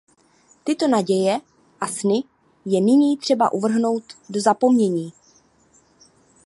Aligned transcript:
Tyto 0.63 0.87
naděje 0.87 1.39
a 1.81 1.87
sny 1.87 2.23
je 2.65 2.81
nyní 2.81 3.17
třeba 3.17 3.51
uvrhnout 3.51 4.03
do 4.29 4.41
zapomnění. 4.41 5.13